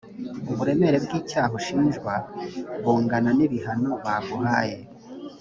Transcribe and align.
uburemere 0.51 0.97
bw 1.05 1.11
icyaha 1.19 1.51
ushinjwa 1.59 2.13
bungana 2.81 3.29
nibihano 3.37 3.89
baguhaye 4.03 4.77